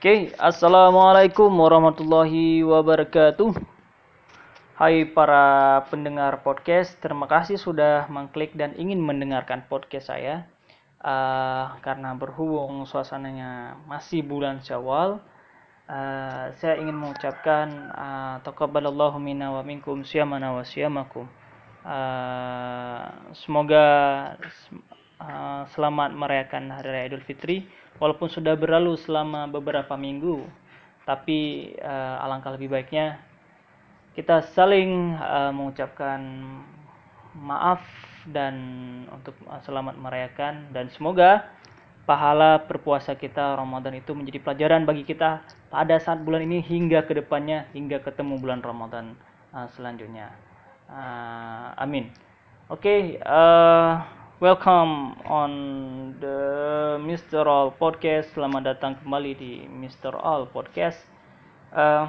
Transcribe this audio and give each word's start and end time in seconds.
Oke, 0.00 0.32
assalamualaikum 0.40 1.52
warahmatullahi 1.60 2.64
wabarakatuh. 2.64 3.52
Hai 4.80 5.04
para 5.04 5.76
pendengar 5.92 6.40
podcast, 6.40 6.96
terima 7.04 7.28
kasih 7.28 7.60
sudah 7.60 8.08
mengklik 8.08 8.56
dan 8.56 8.72
ingin 8.80 8.96
mendengarkan 8.96 9.60
podcast 9.68 10.08
saya. 10.08 10.48
Uh, 11.04 11.76
karena 11.84 12.16
berhubung 12.16 12.80
suasananya 12.88 13.76
masih 13.84 14.24
bulan 14.24 14.64
Syawal, 14.64 15.20
uh, 15.84 16.44
saya 16.56 16.80
ingin 16.80 16.96
mengucapkan 16.96 17.68
uh, 17.92 18.36
taqabbalallahu 18.40 19.20
minna 19.20 19.52
wa 19.52 19.60
minkum 19.60 20.00
syamana 20.00 20.56
wa 20.56 20.64
syamakum. 20.64 21.28
Semoga 23.36 23.84
uh, 25.20 25.62
selamat 25.76 26.16
merayakan 26.16 26.72
Hari 26.72 26.88
Raya 26.88 27.06
Idul 27.12 27.24
Fitri. 27.28 27.68
Walaupun 28.00 28.32
sudah 28.32 28.56
berlalu 28.56 28.96
selama 28.96 29.44
beberapa 29.44 29.92
minggu 29.92 30.48
tapi 31.04 31.72
uh, 31.80 32.22
alangkah 32.24 32.54
lebih 32.54 32.70
baiknya 32.70 33.18
kita 34.16 34.46
saling 34.56 35.16
uh, 35.20 35.52
mengucapkan 35.52 36.20
maaf 37.36 37.82
dan 38.28 38.54
untuk 39.12 39.36
selamat 39.62 40.00
merayakan. 40.00 40.72
Dan 40.72 40.88
semoga 40.96 41.46
pahala 42.08 42.64
berpuasa 42.64 43.14
kita 43.14 43.54
Ramadan 43.54 44.00
itu 44.00 44.16
menjadi 44.16 44.40
pelajaran 44.42 44.82
bagi 44.88 45.04
kita 45.04 45.44
pada 45.68 45.96
saat 46.00 46.24
bulan 46.24 46.42
ini 46.42 46.64
hingga 46.64 47.04
ke 47.04 47.14
depannya 47.14 47.68
hingga 47.76 48.00
ketemu 48.00 48.40
bulan 48.40 48.60
Ramadan 48.64 49.14
uh, 49.52 49.68
selanjutnya. 49.76 50.32
Uh, 50.90 51.70
amin. 51.78 52.10
Oke 52.70 52.86
okay, 52.86 53.00
uh, 53.26 54.19
Welcome 54.40 55.20
on 55.28 55.52
the 56.16 56.40
Mr. 57.04 57.44
All 57.44 57.76
Podcast. 57.76 58.32
Selamat 58.32 58.72
datang 58.72 58.96
kembali 58.96 59.36
di 59.36 59.68
Mr. 59.68 60.16
All 60.16 60.48
Podcast. 60.48 60.96
Uh, 61.68 62.08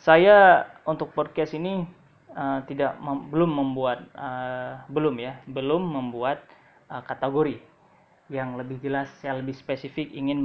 saya 0.00 0.64
untuk 0.88 1.12
podcast 1.12 1.52
ini 1.52 1.84
uh, 2.32 2.64
tidak 2.64 2.96
mem 2.96 3.28
belum 3.28 3.60
membuat 3.60 4.08
uh, 4.16 4.88
belum 4.88 5.20
ya 5.20 5.36
belum 5.44 5.84
membuat 5.84 6.40
uh, 6.88 7.04
kategori 7.04 7.60
yang 8.32 8.56
lebih 8.56 8.80
jelas 8.80 9.12
saya 9.20 9.36
lebih 9.36 9.52
spesifik 9.52 10.16
ingin 10.16 10.40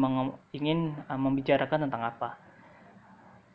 ingin 0.52 1.00
uh, 1.08 1.16
membicarakan 1.16 1.88
tentang 1.88 2.12
apa. 2.12 2.36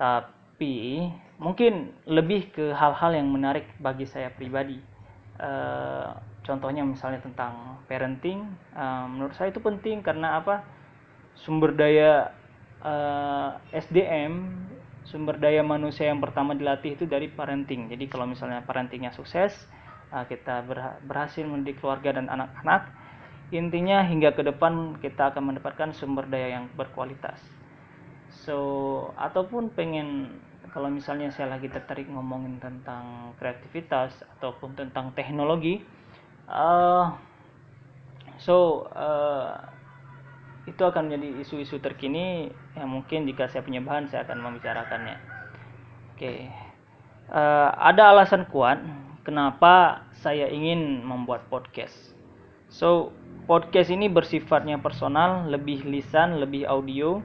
Tapi 0.01 1.13
mungkin 1.37 1.93
lebih 2.09 2.57
ke 2.57 2.73
hal-hal 2.73 3.13
yang 3.13 3.29
menarik 3.29 3.69
bagi 3.77 4.09
saya 4.09 4.33
pribadi. 4.33 4.81
Contohnya 6.45 6.85
misalnya 6.85 7.25
tentang 7.25 7.81
parenting 7.89 8.45
uh, 8.77 9.09
menurut 9.09 9.35
saya 9.35 9.51
itu 9.51 9.59
penting 9.65 10.05
karena 10.05 10.39
apa? 10.39 10.63
Sumber 11.35 11.75
daya 11.75 12.31
uh, 12.85 13.59
eh, 13.75 13.83
SDM 13.83 14.55
sumber 15.05 15.37
daya 15.37 15.61
manusia 15.61 16.09
yang 16.09 16.23
pertama 16.23 16.57
dilatih 16.57 16.97
itu 16.97 17.05
dari 17.05 17.29
parenting. 17.29 17.91
Jadi 17.91 18.05
kalau 18.07 18.25
misalnya 18.25 18.65
parentingnya 18.65 19.13
sukses 19.13 19.53
uh, 20.15 20.25
kita 20.25 20.65
berhasil 21.05 21.45
mendidik 21.45 21.83
keluarga 21.83 22.17
dan 22.17 22.31
anak-anak 22.31 22.93
intinya 23.53 24.01
hingga 24.03 24.33
ke 24.33 24.43
depan 24.43 24.97
kita 25.05 25.35
akan 25.35 25.53
mendapatkan 25.53 25.93
sumber 25.93 26.25
daya 26.31 26.61
yang 26.61 26.67
berkualitas. 26.79 27.37
So 28.33 28.57
ataupun 29.21 29.73
pengen 29.77 30.41
kalau 30.75 30.91
misalnya 30.91 31.31
saya 31.31 31.55
lagi 31.55 31.71
tertarik 31.71 32.11
ngomongin 32.11 32.59
tentang 32.59 33.37
kreativitas 33.39 34.11
ataupun 34.39 34.75
tentang 34.75 35.15
teknologi 35.15 35.85
uh, 36.49 37.15
so 38.41 38.89
uh, 38.93 39.57
itu 40.65 40.81
akan 40.81 41.13
menjadi 41.13 41.45
isu-isu 41.45 41.77
terkini 41.81 42.49
yang 42.73 42.89
mungkin 42.89 43.29
jika 43.29 43.49
saya 43.53 43.61
punya 43.61 43.85
bahan 43.85 44.09
saya 44.09 44.25
akan 44.25 44.41
membicarakannya. 44.41 45.17
Oke. 46.15 46.21
Okay. 46.21 46.39
uh, 47.29 47.37
eh, 47.37 47.71
ada 47.93 48.17
alasan 48.17 48.49
kuat 48.49 48.81
kenapa 49.29 50.05
saya 50.25 50.49
ingin 50.49 51.05
membuat 51.05 51.45
podcast. 51.53 52.17
So 52.73 53.13
podcast 53.45 53.93
ini 53.93 54.09
bersifatnya 54.09 54.81
personal 54.81 55.53
lebih 55.53 55.85
lisan 55.85 56.41
lebih 56.41 56.65
audio. 56.65 57.21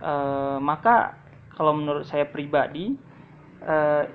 Uh, 0.00 0.58
maka 0.58 1.14
kalau 1.54 1.76
menurut 1.76 2.08
saya 2.08 2.24
pribadi 2.26 2.96
uh, 3.62 4.08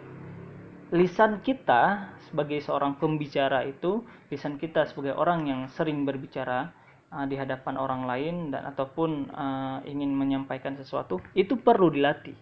lisan 0.91 1.40
kita 1.46 2.15
sebagai 2.35 2.59
seorang 2.59 3.00
pembicara 3.00 3.63
itu 3.63 4.03
lisan 4.28 4.59
kita 4.59 4.84
sebagai 4.91 5.16
orang 5.16 5.47
yang 5.47 5.72
sering 5.72 6.03
berbicara 6.03 6.68
uh, 7.16 7.23
di 7.23 7.40
hadapan 7.40 7.79
orang 7.79 8.03
lain 8.03 8.51
dan 8.51 8.68
ataupun 8.75 9.31
uh, 9.31 9.79
ingin 9.88 10.12
menyampaikan 10.12 10.75
sesuatu 10.75 11.24
itu 11.31 11.56
perlu 11.56 11.88
dilatih. 11.88 12.35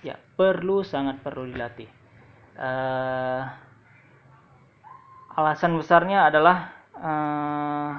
Ya 0.00 0.16
perlu 0.16 0.80
sangat 0.80 1.20
perlu 1.20 1.44
dilatih. 1.44 1.92
Uh, 2.56 3.44
alasan 5.36 5.76
besarnya 5.76 6.32
adalah 6.32 6.72
uh, 6.96 7.92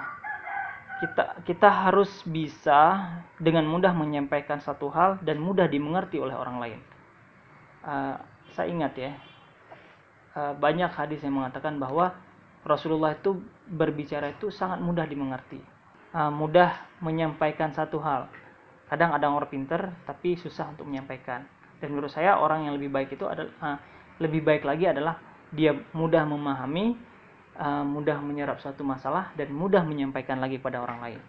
kita 1.05 1.45
kita 1.45 1.69
harus 1.69 2.09
bisa 2.25 3.05
dengan 3.37 3.69
mudah 3.69 3.93
menyampaikan 3.93 4.57
satu 4.57 4.89
hal 4.89 5.21
dan 5.21 5.37
mudah 5.37 5.69
dimengerti 5.69 6.17
oleh 6.17 6.33
orang 6.33 6.57
lain. 6.57 6.79
Uh, 7.85 8.17
saya 8.57 8.65
ingat 8.65 8.97
ya 8.97 9.13
banyak 10.35 10.91
hadis 10.91 11.23
yang 11.23 11.39
mengatakan 11.39 11.79
bahwa 11.79 12.11
Rasulullah 12.65 13.13
itu 13.13 13.39
berbicara 13.69 14.33
itu 14.33 14.49
sangat 14.49 14.81
mudah 14.81 15.05
dimengerti, 15.05 15.61
uh, 16.17 16.33
mudah 16.33 16.73
menyampaikan 16.97 17.69
satu 17.69 18.01
hal. 18.01 18.25
Kadang 18.89 19.13
ada 19.13 19.29
orang 19.29 19.47
pinter 19.47 19.93
tapi 20.03 20.33
susah 20.33 20.73
untuk 20.73 20.89
menyampaikan. 20.89 21.45
Dan 21.77 21.93
menurut 21.93 22.09
saya 22.09 22.41
orang 22.41 22.65
yang 22.65 22.73
lebih 22.73 22.89
baik 22.89 23.13
itu 23.13 23.29
adalah 23.29 23.53
uh, 23.61 23.77
lebih 24.17 24.41
baik 24.41 24.65
lagi 24.65 24.89
adalah 24.89 25.21
dia 25.53 25.77
mudah 25.93 26.25
memahami, 26.25 26.97
mudah 27.85 28.19
menyerap 28.19 28.59
satu 28.59 28.83
masalah 28.83 29.31
dan 29.39 29.47
mudah 29.53 29.79
menyampaikan 29.85 30.43
lagi 30.43 30.59
pada 30.59 30.83
orang 30.83 30.99
lain. 30.99 31.21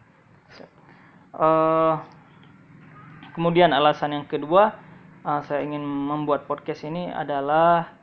Kemudian 3.34 3.70
alasan 3.70 4.18
yang 4.18 4.26
kedua, 4.26 4.74
saya 5.22 5.62
ingin 5.62 5.82
membuat 5.82 6.50
podcast 6.50 6.82
ini 6.86 7.10
adalah 7.10 7.95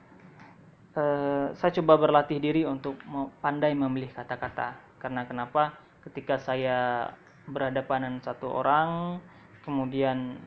Eh, 0.93 1.47
saya 1.57 1.71
coba 1.81 1.97
berlatih 1.97 2.37
diri 2.37 2.69
untuk 2.69 2.93
pandai 3.41 3.73
memilih 3.73 4.13
kata-kata. 4.13 4.77
Karena 5.01 5.25
kenapa? 5.25 5.73
Ketika 6.05 6.37
saya 6.37 7.09
berhadapan 7.49 8.05
dengan 8.05 8.21
satu 8.21 8.47
orang 8.47 9.17
kemudian 9.65 10.37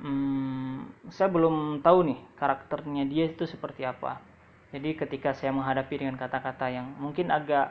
hmm, 0.00 1.06
saya 1.12 1.28
belum 1.28 1.84
tahu 1.84 2.08
nih 2.08 2.20
karakternya 2.40 3.04
dia 3.04 3.28
itu 3.28 3.44
seperti 3.44 3.84
apa. 3.84 4.16
Jadi 4.72 4.96
ketika 4.96 5.36
saya 5.36 5.52
menghadapi 5.52 5.92
dengan 6.00 6.16
kata-kata 6.16 6.72
yang 6.72 6.96
mungkin 6.96 7.28
agak 7.28 7.70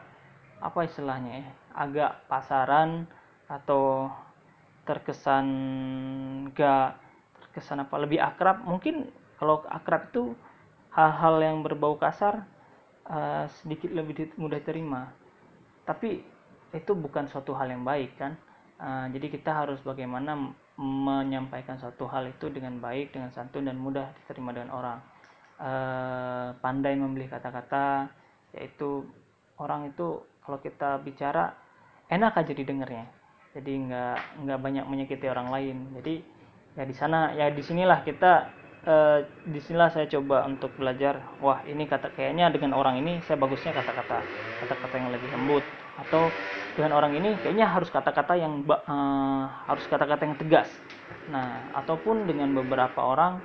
apa 0.61 0.79
istilahnya 0.85 1.41
ya 1.41 1.49
agak 1.75 2.11
pasaran 2.31 3.09
atau 3.49 4.07
terkesan 4.87 5.45
gak 6.55 6.95
terkesan 7.41 7.83
apa 7.83 7.95
lebih 7.99 8.23
akrab 8.23 8.63
mungkin 8.63 9.11
kalau 9.35 9.65
akrab 9.67 10.07
itu 10.13 10.31
hal-hal 10.95 11.35
yang 11.43 11.59
berbau 11.59 11.99
kasar 11.99 12.47
uh, 13.11 13.45
sedikit 13.59 13.91
lebih 13.91 14.31
mudah 14.39 14.63
terima. 14.63 15.11
Tapi 15.83 16.23
itu 16.71 16.91
bukan 16.95 17.27
suatu 17.27 17.51
hal 17.53 17.67
yang 17.67 17.83
baik 17.83 18.15
kan? 18.15 18.39
Uh, 18.79 19.07
jadi 19.11 19.27
kita 19.31 19.51
harus 19.51 19.79
bagaimana 19.83 20.55
menyampaikan 20.79 21.79
suatu 21.79 22.07
hal 22.07 22.27
itu 22.27 22.51
dengan 22.51 22.79
baik 22.83 23.15
dengan 23.15 23.31
santun 23.31 23.67
dan 23.67 23.79
mudah 23.79 24.11
diterima 24.23 24.55
dengan 24.55 24.71
orang. 24.71 24.99
Uh, 25.55 26.51
pandai 26.59 26.99
memilih 26.99 27.31
kata-kata 27.31 28.11
yaitu 28.51 29.07
orang 29.55 29.87
itu 29.87 30.19
kalau 30.43 30.59
kita 30.59 30.99
bicara 30.99 31.55
enak 32.11 32.35
aja 32.39 32.51
didengarnya. 32.51 33.07
Jadi 33.55 33.87
nggak 33.87 34.43
nggak 34.43 34.59
banyak 34.59 34.85
menyakiti 34.87 35.27
orang 35.31 35.47
lain. 35.47 35.77
Jadi 35.95 36.15
ya 36.75 36.83
di 36.83 36.95
sana 36.95 37.31
ya 37.31 37.47
di 37.47 37.63
sinilah 37.63 38.03
kita 38.03 38.51
uh, 38.85 39.19
di 39.49 39.59
sinilah 39.59 39.91
saya 39.91 40.05
coba 40.07 40.45
untuk 40.45 40.71
belajar 40.77 41.19
wah 41.41 41.61
ini 41.65 41.89
kata 41.89 42.13
kayaknya 42.13 42.53
dengan 42.53 42.77
orang 42.77 43.01
ini 43.01 43.19
saya 43.25 43.35
bagusnya 43.35 43.73
kata-kata 43.73 44.21
kata-kata 44.63 44.93
yang 44.95 45.09
lebih 45.11 45.29
lembut 45.33 45.65
atau 46.05 46.29
dengan 46.77 46.95
orang 46.95 47.17
ini 47.17 47.35
kayaknya 47.41 47.67
harus 47.67 47.89
kata-kata 47.89 48.33
yang 48.37 48.63
uh, 48.67 49.43
harus 49.67 49.85
kata-kata 49.89 50.23
yang 50.27 50.37
tegas 50.37 50.69
nah 51.29 51.73
ataupun 51.73 52.29
dengan 52.29 52.53
beberapa 52.53 53.01
orang 53.01 53.41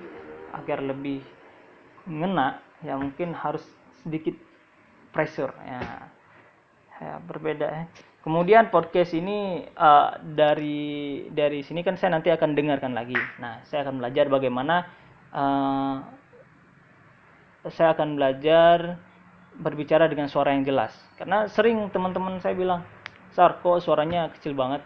agar 0.52 0.84
lebih 0.84 1.24
ngena 2.04 2.60
ya 2.84 2.96
mungkin 2.96 3.32
harus 3.36 3.64
sedikit 4.02 4.34
pressure 5.12 5.52
ya, 5.66 5.82
ya 7.02 7.12
berbeda 7.22 7.66
ya. 7.66 7.84
Kemudian 8.20 8.68
podcast 8.68 9.16
ini 9.16 9.64
uh, 9.80 10.12
dari 10.20 11.24
dari 11.32 11.64
sini 11.64 11.80
kan 11.80 11.96
saya 11.96 12.20
nanti 12.20 12.28
akan 12.28 12.52
dengarkan 12.52 12.92
lagi. 12.92 13.16
Nah, 13.40 13.64
saya 13.64 13.88
akan 13.88 13.96
belajar 13.96 14.28
bagaimana 14.28 14.84
uh, 15.34 16.02
saya 17.68 17.92
akan 17.92 18.16
belajar 18.16 18.96
berbicara 19.60 20.08
dengan 20.08 20.30
suara 20.30 20.56
yang 20.56 20.64
jelas. 20.64 20.96
Karena 21.20 21.44
sering 21.50 21.92
teman-teman 21.92 22.40
saya 22.40 22.56
bilang 22.56 22.80
Sar 23.30 23.62
kok 23.62 23.78
suaranya 23.84 24.32
kecil 24.34 24.56
banget? 24.56 24.82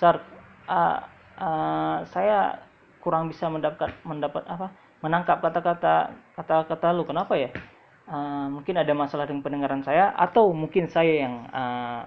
Sar 0.00 0.24
uh, 0.66 0.98
uh, 1.38 1.98
saya 2.10 2.64
kurang 3.04 3.30
bisa 3.30 3.46
mendapat 3.46 3.94
mendapat 4.02 4.42
apa 4.50 4.74
menangkap 5.04 5.38
kata-kata 5.38 6.10
kata-kata 6.34 6.88
lu. 6.96 7.06
Kenapa 7.06 7.38
ya? 7.38 7.52
Uh, 8.06 8.46
mungkin 8.54 8.78
ada 8.78 8.94
masalah 8.94 9.26
dengan 9.26 9.42
pendengaran 9.42 9.82
saya 9.82 10.14
atau 10.14 10.54
mungkin 10.54 10.86
saya 10.86 11.26
yang 11.26 11.34
uh, 11.50 12.06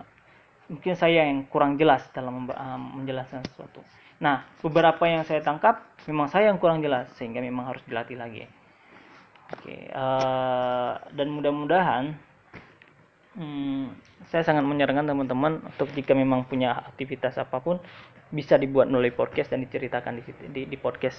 mungkin 0.72 0.96
saya 0.96 1.28
yang 1.28 1.44
kurang 1.52 1.76
jelas 1.76 2.08
dalam 2.16 2.48
uh, 2.48 2.80
menjelaskan 2.80 3.44
sesuatu 3.52 3.84
nah 4.20 4.44
beberapa 4.60 5.08
yang 5.08 5.24
saya 5.24 5.40
tangkap 5.40 5.80
memang 6.06 6.28
saya 6.28 6.52
yang 6.52 6.60
kurang 6.60 6.84
jelas 6.84 7.08
sehingga 7.16 7.40
memang 7.40 7.72
harus 7.72 7.84
dilatih 7.88 8.20
lagi 8.20 8.44
oke 9.56 9.76
uh, 9.96 11.00
dan 11.16 11.28
mudah-mudahan 11.32 12.20
hmm, 13.40 13.96
saya 14.28 14.44
sangat 14.44 14.68
menyarankan 14.68 15.08
teman-teman 15.08 15.64
untuk 15.64 15.90
jika 15.96 16.12
memang 16.12 16.44
punya 16.46 16.76
aktivitas 16.92 17.40
apa 17.40 17.64
pun 17.64 17.80
bisa 18.30 18.60
dibuat 18.62 18.92
melalui 18.92 19.16
podcast 19.16 19.50
dan 19.50 19.66
diceritakan 19.66 20.22
di, 20.22 20.24
di, 20.54 20.62
di 20.70 20.78
podcast 20.78 21.18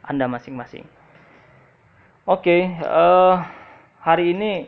Anda 0.00 0.24
masing-masing. 0.24 0.88
Oke, 2.26 2.64
uh, 2.80 3.36
hari 4.00 4.32
ini 4.32 4.66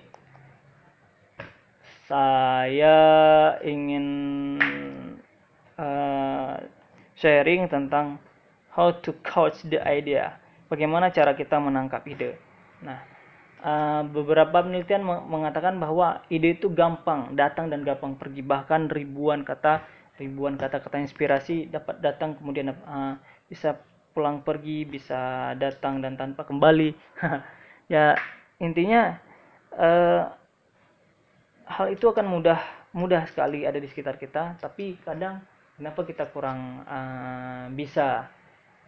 saya 2.07 2.97
ingin 3.65 4.07
uh, 5.81 6.18
sharing 7.19 7.67
tentang 7.67 8.23
how 8.73 8.95
to 8.95 9.11
couch 9.27 9.59
the 9.67 9.83
idea. 9.83 10.39
Bagaimana 10.71 11.11
cara 11.11 11.35
kita 11.35 11.59
menangkap 11.59 12.07
ide. 12.07 12.39
Nah, 12.85 13.03
uh, 13.65 14.03
beberapa 14.07 14.63
penelitian 14.63 15.03
mengatakan 15.05 15.77
bahwa 15.83 16.23
ide 16.31 16.55
itu 16.55 16.71
gampang 16.71 17.35
datang 17.35 17.69
dan 17.69 17.83
gampang 17.83 18.15
pergi. 18.15 18.45
Bahkan 18.45 18.93
ribuan 18.95 19.43
kata 19.43 19.83
ribuan 20.19 20.59
kata-kata 20.59 20.99
inspirasi 20.99 21.71
dapat 21.71 22.03
datang 22.03 22.35
kemudian 22.35 22.75
uh, 22.75 23.15
bisa 23.47 23.79
pulang 24.13 24.43
pergi 24.43 24.83
bisa 24.83 25.55
datang 25.55 26.03
dan 26.03 26.19
tanpa 26.19 26.43
kembali 26.43 26.91
ya 27.95 28.19
intinya 28.59 29.15
uh, 29.79 30.27
hal 31.71 31.87
itu 31.95 32.11
akan 32.11 32.27
mudah 32.27 32.59
mudah 32.91 33.31
sekali 33.31 33.63
ada 33.63 33.79
di 33.79 33.87
sekitar 33.87 34.19
kita 34.19 34.59
tapi 34.59 34.99
kadang 35.07 35.39
kenapa 35.79 36.03
kita 36.05 36.27
kurang 36.35 36.83
uh, 36.85 37.71
bisa 37.73 38.27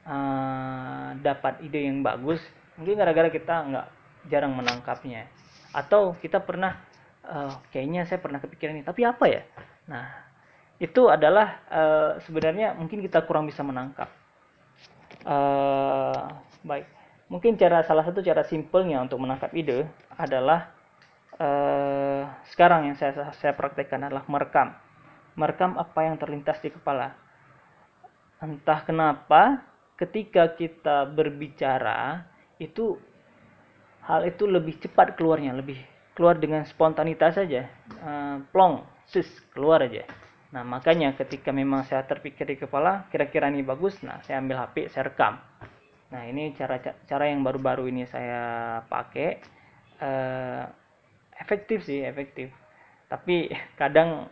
uh, 0.05 1.15
dapat 1.23 1.63
ide 1.63 1.87
yang 1.87 2.03
bagus? 2.03 2.43
Mungkin 2.77 2.99
gara-gara 2.99 3.31
kita 3.31 3.55
nggak 3.71 3.87
jarang 4.29 4.53
menangkapnya. 4.59 5.31
Atau 5.71 6.19
kita 6.19 6.43
pernah 6.43 6.83
uh, 7.25 7.63
kayaknya 7.71 8.05
saya 8.05 8.19
pernah 8.19 8.43
kepikiran 8.43 8.77
ini 8.77 8.85
tapi 8.85 9.07
apa 9.07 9.25
ya? 9.31 9.43
Nah 9.87 10.07
itu 10.81 11.07
adalah 11.13 11.63
uh, 11.71 12.11
sebenarnya 12.27 12.75
mungkin 12.75 13.05
kita 13.05 13.23
kurang 13.25 13.47
bisa 13.47 13.61
menangkap. 13.63 14.11
Uh, 15.21 16.41
baik, 16.65 16.89
mungkin 17.29 17.61
cara 17.61 17.85
salah 17.85 18.03
satu 18.03 18.25
cara 18.25 18.43
simpelnya 18.49 19.05
untuk 19.05 19.21
menangkap 19.21 19.53
ide 19.53 19.85
adalah 20.17 20.73
uh, 21.37 22.25
sekarang 22.49 22.89
yang 22.89 22.97
saya 22.97 23.29
saya 23.37 23.53
praktekkan 23.53 24.09
adalah 24.09 24.25
merekam, 24.25 24.73
merekam 25.35 25.77
apa 25.79 26.07
yang 26.07 26.17
terlintas 26.17 26.59
di 26.63 26.71
kepala. 26.71 27.15
Entah 28.41 28.81
kenapa 28.83 29.61
ketika 30.01 30.57
kita 30.57 31.05
berbicara 31.11 32.25
itu 32.57 32.97
hal 34.05 34.25
itu 34.25 34.49
lebih 34.49 34.81
cepat 34.81 35.15
keluarnya, 35.15 35.53
lebih 35.53 35.77
keluar 36.17 36.41
dengan 36.41 36.65
spontanitas 36.65 37.37
saja, 37.37 37.69
uh, 38.01 38.41
plong, 38.49 38.83
sis 39.07 39.29
keluar 39.53 39.85
aja 39.85 40.05
Nah, 40.51 40.67
makanya 40.67 41.15
ketika 41.15 41.55
memang 41.55 41.87
saya 41.87 42.03
terpikir 42.03 42.43
di 42.43 42.59
kepala, 42.59 43.07
kira-kira 43.15 43.47
ini 43.47 43.63
bagus, 43.63 43.95
nah 44.03 44.19
saya 44.27 44.43
ambil 44.43 44.67
HP, 44.67 44.91
saya 44.91 45.07
rekam. 45.07 45.39
Nah, 46.11 46.27
ini 46.27 46.51
cara 46.59 46.83
cara 46.83 47.31
yang 47.31 47.47
baru-baru 47.47 47.87
ini 47.87 48.03
saya 48.11 48.43
pakai. 48.91 49.39
Uh, 50.01 50.67
efektif 51.39 51.87
sih, 51.87 52.03
efektif. 52.03 52.51
Tapi 53.07 53.47
kadang 53.81 54.27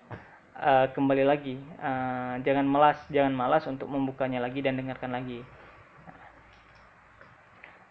uh, 0.58 0.86
kembali 0.92 1.24
lagi, 1.24 1.56
uh, 1.78 2.38
jangan 2.42 2.66
malas, 2.66 2.98
jangan 3.08 3.34
malas 3.34 3.64
untuk 3.70 3.86
membukanya 3.86 4.42
lagi 4.42 4.60
dan 4.60 4.74
dengarkan 4.76 5.14
lagi. 5.14 5.40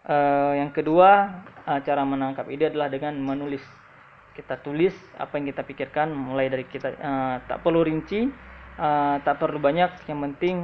Uh, 0.08 0.56
yang 0.56 0.72
kedua, 0.72 1.42
uh, 1.68 1.80
cara 1.84 2.00
menangkap 2.04 2.48
ide 2.48 2.72
adalah 2.72 2.88
dengan 2.88 3.16
menulis. 3.20 3.60
Kita 4.32 4.56
tulis 4.62 4.94
apa 5.18 5.34
yang 5.36 5.50
kita 5.50 5.66
pikirkan 5.66 6.14
mulai 6.14 6.46
dari 6.48 6.64
kita 6.64 6.94
uh, 6.94 7.36
tak 7.44 7.58
perlu 7.60 7.82
rinci 7.82 8.30
uh, 8.78 9.16
tak 9.20 9.36
perlu 9.36 9.58
banyak. 9.58 10.06
Yang 10.06 10.20
penting 10.30 10.56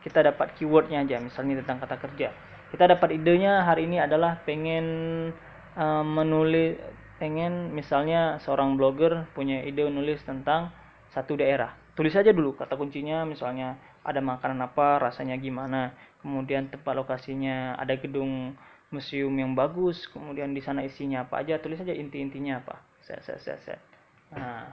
kita 0.00 0.24
dapat 0.32 0.56
keywordnya 0.56 1.04
aja 1.04 1.20
misalnya 1.20 1.60
tentang 1.60 1.82
kata 1.82 1.96
kerja. 2.00 2.32
Kita 2.70 2.86
dapat 2.86 3.18
idenya 3.18 3.66
hari 3.66 3.90
ini 3.90 3.98
adalah 3.98 4.38
pengen 4.46 4.86
uh, 5.74 6.06
menulis 6.06 6.78
pengen 7.20 7.76
misalnya 7.76 8.40
seorang 8.40 8.80
blogger 8.80 9.28
punya 9.36 9.60
ide 9.60 9.84
menulis 9.84 10.24
tentang 10.24 10.72
satu 11.10 11.38
daerah. 11.38 11.74
Tulis 11.98 12.14
aja 12.14 12.30
dulu 12.30 12.54
kata 12.54 12.78
kuncinya 12.78 13.26
misalnya 13.26 13.76
ada 14.06 14.22
makanan 14.24 14.64
apa 14.64 15.02
rasanya 15.02 15.36
gimana 15.36 15.92
kemudian 16.24 16.72
tempat 16.72 16.96
lokasinya 16.96 17.76
ada 17.76 17.92
gedung 18.00 18.56
museum 18.88 19.32
yang 19.36 19.52
bagus 19.52 20.08
kemudian 20.08 20.56
di 20.56 20.64
sana 20.64 20.82
isinya 20.82 21.28
apa 21.28 21.44
aja 21.44 21.60
tulis 21.60 21.82
aja 21.82 21.92
inti-intinya 21.92 22.62
apa. 22.62 22.80
Set 23.04 23.20
set 23.26 23.38
set 23.42 23.58
set. 23.66 23.80
Nah 24.32 24.64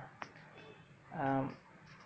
um, 1.17 1.51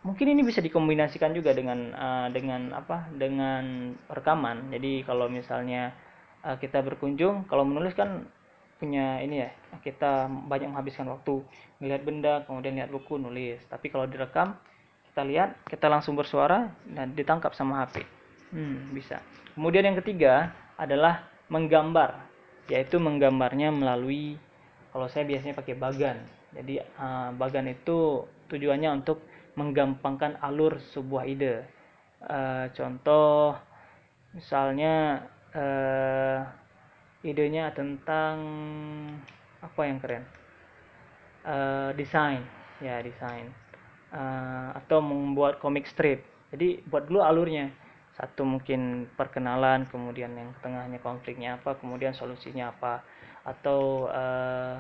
mungkin 0.02 0.34
ini 0.34 0.42
bisa 0.42 0.64
dikombinasikan 0.64 1.36
juga 1.36 1.54
dengan 1.54 1.94
uh, 1.94 2.28
dengan 2.34 2.74
apa 2.74 3.12
dengan 3.14 3.94
rekaman. 4.10 4.74
Jadi 4.74 5.06
kalau 5.06 5.30
misalnya 5.30 5.94
uh, 6.42 6.58
kita 6.58 6.82
berkunjung 6.82 7.46
kalau 7.46 7.68
menulis 7.68 7.94
kan 7.94 8.26
punya 8.82 9.22
ini 9.22 9.46
ya 9.46 9.50
kita 9.86 10.26
banyak 10.50 10.74
menghabiskan 10.74 11.06
waktu. 11.14 11.46
Melihat 11.78 12.02
benda 12.02 12.34
kemudian 12.50 12.74
lihat 12.74 12.90
buku 12.90 13.22
nulis. 13.22 13.62
Tapi 13.70 13.94
kalau 13.94 14.10
direkam 14.10 14.58
kita 15.14 15.22
lihat 15.28 15.50
kita 15.70 15.86
langsung 15.92 16.18
bersuara 16.18 16.74
dan 16.88 17.14
ditangkap 17.14 17.54
sama 17.54 17.86
HP 17.86 18.02
hmm, 18.56 18.96
bisa. 18.96 19.20
Kemudian 19.54 19.92
yang 19.92 19.98
ketiga 20.00 20.56
adalah 20.80 21.28
menggambar 21.52 22.32
yaitu 22.72 22.96
menggambarnya 22.96 23.76
melalui 23.76 24.40
kalau 24.96 25.12
saya 25.12 25.28
biasanya 25.28 25.56
pakai 25.60 25.76
bagan. 25.76 26.18
Jadi 26.56 26.80
uh, 26.80 27.36
bagan 27.36 27.68
itu 27.72 28.24
tujuannya 28.48 29.04
untuk 29.04 29.24
menggampangkan 29.60 30.40
alur 30.40 30.80
sebuah 30.96 31.24
ide. 31.28 31.68
Uh, 32.24 32.72
contoh 32.72 33.60
misalnya 34.32 35.28
uh, 35.52 36.40
idenya 37.22 37.70
tentang 37.74 38.36
apa 39.62 39.82
yang 39.86 39.98
keren? 40.02 40.26
Uh, 41.46 41.90
desain. 41.98 42.42
Ya 42.82 43.02
desain. 43.02 43.50
Uh, 44.12 44.74
atau 44.76 45.00
membuat 45.00 45.62
komik 45.62 45.86
strip. 45.86 46.26
Jadi 46.54 46.82
buat 46.90 47.08
dulu 47.08 47.22
alurnya. 47.22 47.70
Satu 48.12 48.44
mungkin 48.44 49.08
perkenalan 49.16 49.88
kemudian 49.88 50.36
yang 50.36 50.52
tengahnya 50.60 51.00
konfliknya 51.00 51.58
apa 51.58 51.80
kemudian 51.80 52.12
solusinya 52.12 52.74
apa. 52.74 53.06
Atau 53.46 54.12
uh, 54.12 54.78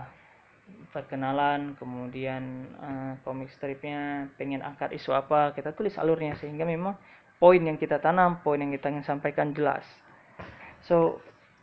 perkenalan 0.92 1.78
kemudian 1.78 2.68
uh, 2.78 3.14
komik 3.24 3.50
stripnya 3.54 4.30
pengen 4.36 4.66
angkat 4.66 4.92
isu 4.98 5.14
apa. 5.14 5.54
Kita 5.54 5.74
tulis 5.78 5.96
alurnya 5.96 6.36
sehingga 6.42 6.66
memang 6.66 6.98
poin 7.42 7.58
yang 7.58 7.78
kita 7.82 7.98
tanam 7.98 8.38
poin 8.46 8.62
yang 8.62 8.70
kita 8.70 8.94
ingin 8.94 9.06
sampaikan 9.06 9.50
jelas. 9.58 9.82
So 10.86 11.22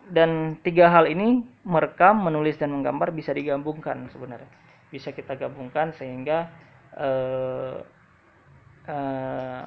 dan 0.09 0.57
tiga 0.65 0.89
hal 0.89 1.05
ini 1.05 1.45
merekam 1.69 2.25
menulis 2.25 2.57
dan 2.57 2.73
menggambar 2.73 3.13
bisa 3.13 3.37
digabungkan 3.37 4.09
sebenarnya. 4.09 4.49
Bisa 4.89 5.13
kita 5.13 5.37
gabungkan 5.37 5.93
sehingga 5.97 6.49
uh, 6.97 7.77
uh, 8.89 9.65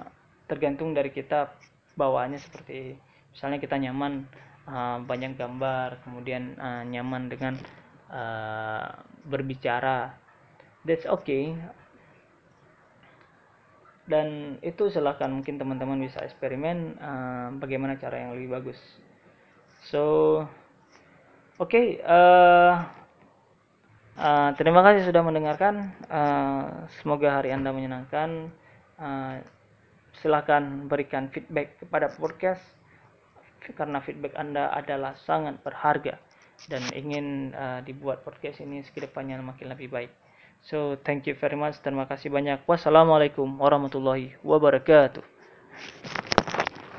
tergantung 0.49 0.97
dari 0.97 1.13
kita 1.13 1.53
bawaannya 1.93 2.41
seperti 2.41 2.97
misalnya 3.31 3.61
kita 3.61 3.77
nyaman 3.77 4.25
uh, 4.65 4.99
banyak 5.05 5.37
gambar 5.37 6.01
kemudian 6.03 6.57
uh, 6.57 6.83
nyaman 6.83 7.29
dengan 7.29 7.53
uh, 8.09 8.89
berbicara 9.29 10.17
that's 10.83 11.05
okay. 11.05 11.53
Dan 14.09 14.59
itu 14.65 14.91
silahkan 14.91 15.29
mungkin 15.31 15.55
teman-teman 15.55 16.01
bisa 16.03 16.19
eksperimen 16.25 16.99
uh, 16.99 17.47
bagaimana 17.61 17.95
cara 17.95 18.19
yang 18.19 18.35
lebih 18.35 18.59
bagus 18.59 18.75
so 19.89 20.01
oke 21.57 21.69
okay, 21.69 21.97
uh, 22.05 22.85
uh, 24.17 24.49
terima 24.57 24.85
kasih 24.85 25.09
sudah 25.09 25.23
mendengarkan 25.25 25.93
uh, 26.09 26.85
semoga 27.01 27.41
hari 27.41 27.49
anda 27.49 27.73
menyenangkan 27.73 28.53
uh, 29.01 29.41
silahkan 30.21 30.85
berikan 30.85 31.33
feedback 31.33 31.81
kepada 31.81 32.13
podcast 32.13 32.61
karena 33.73 34.01
feedback 34.01 34.33
Anda 34.33 34.73
adalah 34.73 35.13
sangat 35.21 35.61
berharga 35.61 36.17
dan 36.69 36.81
ingin 36.93 37.53
uh, 37.53 37.79
dibuat 37.85 38.25
podcast 38.25 38.61
ini 38.61 38.81
sekedepannya 38.85 39.41
makin 39.41 39.69
lebih 39.69 39.89
baik. 39.89 40.11
So, 40.61 40.97
thank 41.01 41.25
you 41.25 41.33
very 41.33 41.57
much. 41.57 41.81
Terima 41.81 42.05
kasih 42.05 42.29
banyak. 42.29 42.69
Wassalamualaikum 42.69 43.49
warahmatullahi 43.57 44.37
wabarakatuh. 44.45 45.25